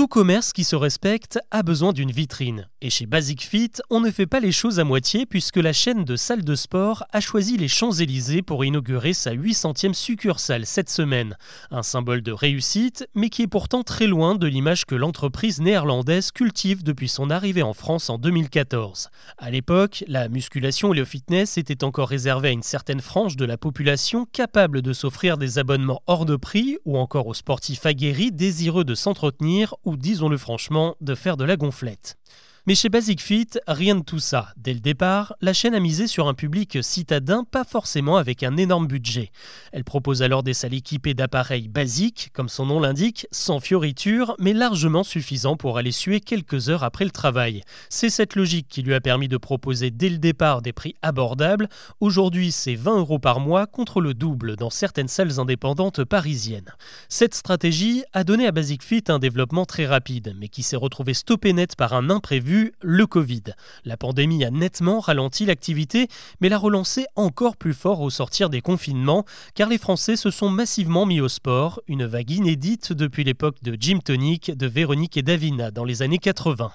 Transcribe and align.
Tout 0.00 0.08
commerce 0.08 0.54
qui 0.54 0.64
se 0.64 0.76
respecte 0.76 1.38
a 1.50 1.62
besoin 1.62 1.92
d'une 1.92 2.10
vitrine. 2.10 2.66
Et 2.80 2.88
chez 2.88 3.04
Basic 3.04 3.42
Fit, 3.42 3.72
on 3.90 4.00
ne 4.00 4.10
fait 4.10 4.24
pas 4.24 4.40
les 4.40 4.50
choses 4.50 4.80
à 4.80 4.84
moitié 4.84 5.26
puisque 5.26 5.58
la 5.58 5.74
chaîne 5.74 6.06
de 6.06 6.16
salles 6.16 6.42
de 6.42 6.54
sport 6.54 7.04
a 7.12 7.20
choisi 7.20 7.58
les 7.58 7.68
Champs-Élysées 7.68 8.40
pour 8.40 8.64
inaugurer 8.64 9.12
sa 9.12 9.34
800e 9.34 9.92
succursale 9.92 10.64
cette 10.64 10.88
semaine. 10.88 11.36
Un 11.70 11.82
symbole 11.82 12.22
de 12.22 12.32
réussite, 12.32 13.06
mais 13.14 13.28
qui 13.28 13.42
est 13.42 13.46
pourtant 13.46 13.82
très 13.82 14.06
loin 14.06 14.36
de 14.36 14.46
l'image 14.46 14.86
que 14.86 14.94
l'entreprise 14.94 15.60
néerlandaise 15.60 16.32
cultive 16.32 16.82
depuis 16.82 17.10
son 17.10 17.28
arrivée 17.28 17.62
en 17.62 17.74
France 17.74 18.08
en 18.08 18.16
2014. 18.16 19.10
À 19.36 19.50
l'époque, 19.50 20.02
la 20.08 20.30
musculation 20.30 20.94
et 20.94 20.96
le 20.96 21.04
fitness 21.04 21.58
étaient 21.58 21.84
encore 21.84 22.08
réservés 22.08 22.48
à 22.48 22.52
une 22.52 22.62
certaine 22.62 23.02
frange 23.02 23.36
de 23.36 23.44
la 23.44 23.58
population 23.58 24.24
capable 24.24 24.80
de 24.80 24.94
s'offrir 24.94 25.36
des 25.36 25.58
abonnements 25.58 26.00
hors 26.06 26.24
de 26.24 26.36
prix 26.36 26.78
ou 26.86 26.96
encore 26.96 27.26
aux 27.26 27.34
sportifs 27.34 27.84
aguerris 27.84 28.32
désireux 28.32 28.84
de 28.84 28.94
s'entretenir 28.94 29.74
disons-le 29.96 30.38
franchement, 30.38 30.96
de 31.00 31.14
faire 31.14 31.36
de 31.36 31.44
la 31.44 31.56
gonflette. 31.56 32.16
Mais 32.66 32.74
chez 32.74 32.90
Basic 32.90 33.22
Fit, 33.22 33.48
rien 33.66 33.94
de 33.94 34.02
tout 34.02 34.18
ça. 34.18 34.52
Dès 34.58 34.74
le 34.74 34.80
départ, 34.80 35.34
la 35.40 35.54
chaîne 35.54 35.74
a 35.74 35.80
misé 35.80 36.06
sur 36.06 36.28
un 36.28 36.34
public 36.34 36.78
citadin, 36.82 37.44
pas 37.50 37.64
forcément 37.64 38.18
avec 38.18 38.42
un 38.42 38.58
énorme 38.58 38.86
budget. 38.86 39.30
Elle 39.72 39.84
propose 39.84 40.22
alors 40.22 40.42
des 40.42 40.52
salles 40.52 40.74
équipées 40.74 41.14
d'appareils 41.14 41.68
basiques, 41.68 42.30
comme 42.34 42.50
son 42.50 42.66
nom 42.66 42.78
l'indique, 42.78 43.26
sans 43.30 43.60
fioritures, 43.60 44.34
mais 44.38 44.52
largement 44.52 45.04
suffisants 45.04 45.56
pour 45.56 45.78
aller 45.78 45.90
suer 45.90 46.20
quelques 46.20 46.68
heures 46.68 46.84
après 46.84 47.06
le 47.06 47.10
travail. 47.10 47.62
C'est 47.88 48.10
cette 48.10 48.36
logique 48.36 48.68
qui 48.68 48.82
lui 48.82 48.92
a 48.92 49.00
permis 49.00 49.28
de 49.28 49.38
proposer 49.38 49.90
dès 49.90 50.10
le 50.10 50.18
départ 50.18 50.60
des 50.60 50.74
prix 50.74 50.94
abordables. 51.00 51.68
Aujourd'hui, 52.00 52.52
c'est 52.52 52.74
20 52.74 52.98
euros 52.98 53.18
par 53.18 53.40
mois 53.40 53.66
contre 53.66 54.02
le 54.02 54.12
double 54.12 54.56
dans 54.56 54.70
certaines 54.70 55.08
salles 55.08 55.40
indépendantes 55.40 56.04
parisiennes. 56.04 56.74
Cette 57.08 57.34
stratégie 57.34 58.04
a 58.12 58.22
donné 58.22 58.46
à 58.46 58.52
Basic 58.52 58.82
Fit 58.82 59.04
un 59.08 59.18
développement 59.18 59.64
très 59.64 59.86
rapide, 59.86 60.34
mais 60.38 60.48
qui 60.48 60.62
s'est 60.62 60.76
retrouvé 60.76 61.14
stoppé 61.14 61.54
net 61.54 61.74
par 61.74 61.94
un 61.94 62.10
imprévu 62.10 62.49
le 62.80 63.06
Covid. 63.06 63.42
La 63.84 63.96
pandémie 63.96 64.44
a 64.44 64.50
nettement 64.50 65.00
ralenti 65.00 65.46
l'activité, 65.46 66.08
mais 66.40 66.48
l'a 66.48 66.58
relancé 66.58 67.06
encore 67.16 67.56
plus 67.56 67.74
fort 67.74 68.00
au 68.00 68.10
sortir 68.10 68.50
des 68.50 68.60
confinements, 68.60 69.24
car 69.54 69.68
les 69.68 69.78
Français 69.78 70.16
se 70.16 70.30
sont 70.30 70.48
massivement 70.48 71.06
mis 71.06 71.20
au 71.20 71.28
sport, 71.28 71.80
une 71.86 72.06
vague 72.06 72.30
inédite 72.30 72.92
depuis 72.92 73.24
l'époque 73.24 73.62
de 73.62 73.76
Jim 73.78 74.00
Tonic, 74.04 74.56
de 74.56 74.66
Véronique 74.66 75.16
et 75.16 75.22
Davina 75.22 75.70
dans 75.70 75.84
les 75.84 76.02
années 76.02 76.18
80. 76.18 76.70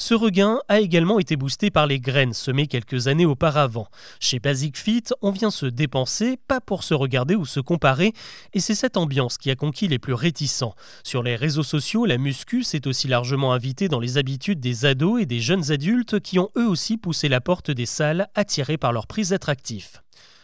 Ce 0.00 0.14
regain 0.14 0.60
a 0.68 0.78
également 0.78 1.18
été 1.18 1.34
boosté 1.34 1.72
par 1.72 1.88
les 1.88 1.98
graines 1.98 2.32
semées 2.32 2.68
quelques 2.68 3.08
années 3.08 3.26
auparavant. 3.26 3.88
Chez 4.20 4.38
Basic 4.38 4.78
Fit, 4.78 5.02
on 5.22 5.32
vient 5.32 5.50
se 5.50 5.66
dépenser, 5.66 6.38
pas 6.46 6.60
pour 6.60 6.84
se 6.84 6.94
regarder 6.94 7.34
ou 7.34 7.44
se 7.44 7.58
comparer, 7.58 8.12
et 8.54 8.60
c'est 8.60 8.76
cette 8.76 8.96
ambiance 8.96 9.38
qui 9.38 9.50
a 9.50 9.56
conquis 9.56 9.88
les 9.88 9.98
plus 9.98 10.12
réticents. 10.12 10.76
Sur 11.02 11.24
les 11.24 11.34
réseaux 11.34 11.64
sociaux, 11.64 12.06
la 12.06 12.16
muscu 12.16 12.62
s'est 12.62 12.86
aussi 12.86 13.08
largement 13.08 13.52
invitée 13.52 13.88
dans 13.88 13.98
les 13.98 14.18
habitudes 14.18 14.60
des 14.60 14.84
ados 14.84 15.20
et 15.20 15.26
des 15.26 15.40
jeunes 15.40 15.72
adultes 15.72 16.20
qui 16.20 16.38
ont 16.38 16.50
eux 16.56 16.68
aussi 16.68 16.96
poussé 16.96 17.28
la 17.28 17.40
porte 17.40 17.72
des 17.72 17.86
salles 17.86 18.28
attirés 18.36 18.78
par 18.78 18.92
leur 18.92 19.08
prix 19.08 19.32
attractifs. 19.32 20.00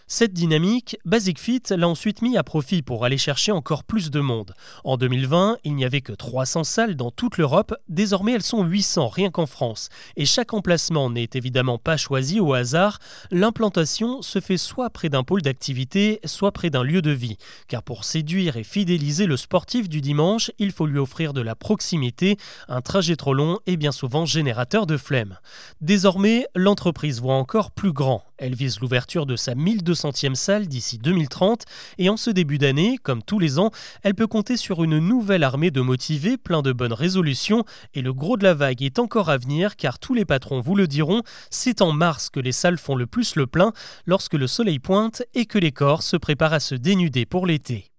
Cette 0.06 0.34
dynamique, 0.34 0.98
Basic 1.06 1.40
Fit 1.40 1.62
l'a 1.70 1.88
ensuite 1.88 2.20
mis 2.20 2.36
à 2.36 2.42
profit 2.42 2.82
pour 2.82 3.06
aller 3.06 3.16
chercher 3.16 3.52
encore 3.52 3.84
plus 3.84 4.10
de 4.10 4.20
monde. 4.20 4.52
En 4.84 4.98
2020, 4.98 5.56
il 5.64 5.74
n'y 5.74 5.84
avait 5.86 6.02
que 6.02 6.12
300 6.12 6.62
salles 6.62 6.94
dans 6.94 7.10
toute 7.10 7.38
l'Europe, 7.38 7.74
désormais 7.88 8.32
elles 8.32 8.42
sont 8.42 8.64
800 8.64 9.08
rien 9.08 9.30
qu'en 9.30 9.46
France. 9.46 9.88
Et 10.16 10.26
chaque 10.26 10.52
emplacement 10.52 11.08
n'est 11.08 11.30
évidemment 11.32 11.78
pas 11.78 11.96
choisi 11.96 12.38
au 12.38 12.52
hasard, 12.52 12.98
l'implantation 13.30 14.20
se 14.20 14.40
fait 14.40 14.58
soit 14.58 14.90
près 14.90 15.08
d'un 15.08 15.24
pôle 15.24 15.40
d'activité, 15.40 16.20
soit 16.26 16.52
près 16.52 16.68
d'un 16.68 16.82
lieu 16.82 17.00
de 17.00 17.10
vie. 17.10 17.38
Car 17.66 17.82
pour 17.82 18.04
séduire 18.04 18.58
et 18.58 18.64
fidéliser 18.64 19.24
le 19.24 19.38
sportif 19.38 19.88
du 19.88 20.02
dimanche, 20.02 20.50
il 20.58 20.72
faut 20.72 20.86
lui 20.86 20.98
offrir 20.98 21.32
de 21.32 21.40
la 21.40 21.54
proximité, 21.54 22.36
un 22.68 22.82
trajet 22.82 23.16
trop 23.16 23.32
long 23.32 23.58
et 23.66 23.78
bien 23.78 23.92
souvent 23.92 24.26
générateur 24.26 24.84
de 24.86 24.98
flemme. 24.98 25.38
Désormais, 25.80 26.46
l'entreprise 26.54 27.22
voit 27.22 27.36
encore 27.36 27.70
plus 27.70 27.92
grand. 27.92 28.22
Elle 28.38 28.54
vise 28.54 28.80
l'ouverture 28.80 29.26
de 29.26 29.36
sa 29.36 29.54
1200e 29.54 30.34
salle 30.34 30.66
d'ici 30.66 30.98
2030 30.98 31.64
et 31.98 32.08
en 32.08 32.16
ce 32.16 32.30
début 32.30 32.58
d'année, 32.58 32.98
comme 33.02 33.22
tous 33.22 33.38
les 33.38 33.58
ans, 33.58 33.70
elle 34.02 34.14
peut 34.14 34.26
compter 34.26 34.56
sur 34.56 34.82
une 34.82 34.98
nouvelle 34.98 35.44
armée 35.44 35.70
de 35.70 35.80
motivés 35.80 36.36
plein 36.36 36.62
de 36.62 36.72
bonnes 36.72 36.92
résolutions 36.92 37.64
et 37.94 38.02
le 38.02 38.12
gros 38.12 38.36
de 38.36 38.44
la 38.44 38.54
vague 38.54 38.82
est 38.82 38.98
encore 38.98 39.30
à 39.30 39.38
venir 39.38 39.76
car 39.76 39.98
tous 39.98 40.14
les 40.14 40.24
patrons 40.24 40.60
vous 40.60 40.74
le 40.74 40.86
diront, 40.86 41.22
c'est 41.50 41.82
en 41.82 41.92
mars 41.92 42.30
que 42.30 42.40
les 42.40 42.52
salles 42.52 42.78
font 42.78 42.96
le 42.96 43.06
plus 43.06 43.36
le 43.36 43.46
plein 43.46 43.72
lorsque 44.06 44.34
le 44.34 44.46
soleil 44.46 44.78
pointe 44.78 45.22
et 45.34 45.46
que 45.46 45.58
les 45.58 45.72
corps 45.72 46.02
se 46.02 46.16
préparent 46.16 46.52
à 46.52 46.60
se 46.60 46.74
dénuder 46.74 47.26
pour 47.26 47.46
l'été. 47.46 47.93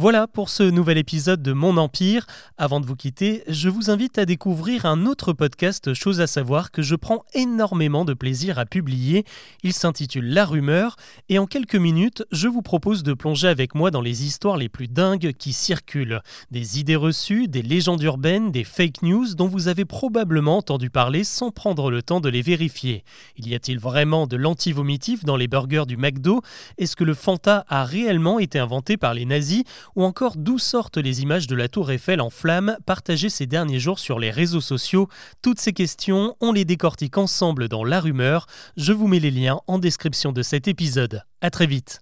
Voilà 0.00 0.26
pour 0.26 0.48
ce 0.48 0.62
nouvel 0.62 0.96
épisode 0.96 1.42
de 1.42 1.52
Mon 1.52 1.76
Empire. 1.76 2.24
Avant 2.56 2.80
de 2.80 2.86
vous 2.86 2.96
quitter, 2.96 3.44
je 3.48 3.68
vous 3.68 3.90
invite 3.90 4.16
à 4.16 4.24
découvrir 4.24 4.86
un 4.86 5.04
autre 5.04 5.34
podcast 5.34 5.92
Chose 5.92 6.22
à 6.22 6.26
savoir 6.26 6.70
que 6.70 6.80
je 6.80 6.94
prends 6.94 7.22
énormément 7.34 8.06
de 8.06 8.14
plaisir 8.14 8.58
à 8.58 8.64
publier. 8.64 9.26
Il 9.62 9.74
s'intitule 9.74 10.32
La 10.32 10.46
Rumeur 10.46 10.96
et 11.28 11.38
en 11.38 11.44
quelques 11.44 11.76
minutes, 11.76 12.24
je 12.32 12.48
vous 12.48 12.62
propose 12.62 13.02
de 13.02 13.12
plonger 13.12 13.48
avec 13.48 13.74
moi 13.74 13.90
dans 13.90 14.00
les 14.00 14.24
histoires 14.24 14.56
les 14.56 14.70
plus 14.70 14.88
dingues 14.88 15.34
qui 15.38 15.52
circulent. 15.52 16.22
Des 16.50 16.80
idées 16.80 16.96
reçues, 16.96 17.46
des 17.46 17.60
légendes 17.60 18.02
urbaines, 18.02 18.52
des 18.52 18.64
fake 18.64 19.02
news 19.02 19.34
dont 19.34 19.48
vous 19.48 19.68
avez 19.68 19.84
probablement 19.84 20.56
entendu 20.56 20.88
parler 20.88 21.24
sans 21.24 21.50
prendre 21.50 21.90
le 21.90 22.02
temps 22.02 22.20
de 22.20 22.30
les 22.30 22.40
vérifier. 22.40 23.04
Y 23.36 23.54
a-t-il 23.54 23.78
vraiment 23.78 24.26
de 24.26 24.38
l'anti-vomitif 24.38 25.26
dans 25.26 25.36
les 25.36 25.46
burgers 25.46 25.84
du 25.86 25.98
McDo? 25.98 26.40
Est-ce 26.78 26.96
que 26.96 27.04
le 27.04 27.12
Fanta 27.12 27.66
a 27.68 27.84
réellement 27.84 28.38
été 28.38 28.58
inventé 28.58 28.96
par 28.96 29.12
les 29.12 29.26
nazis? 29.26 29.64
Ou 29.96 30.04
encore 30.04 30.36
d'où 30.36 30.58
sortent 30.58 30.98
les 30.98 31.22
images 31.22 31.46
de 31.46 31.54
la 31.54 31.68
tour 31.68 31.90
Eiffel 31.90 32.20
en 32.20 32.30
flammes 32.30 32.76
partagées 32.86 33.30
ces 33.30 33.46
derniers 33.46 33.80
jours 33.80 33.98
sur 33.98 34.18
les 34.18 34.30
réseaux 34.30 34.60
sociaux. 34.60 35.08
Toutes 35.42 35.60
ces 35.60 35.72
questions, 35.72 36.36
on 36.40 36.52
les 36.52 36.64
décortique 36.64 37.18
ensemble 37.18 37.68
dans 37.68 37.84
La 37.84 38.00
Rumeur. 38.00 38.46
Je 38.76 38.92
vous 38.92 39.08
mets 39.08 39.20
les 39.20 39.30
liens 39.30 39.60
en 39.66 39.78
description 39.78 40.32
de 40.32 40.42
cet 40.42 40.68
épisode. 40.68 41.22
A 41.40 41.50
très 41.50 41.66
vite 41.66 42.00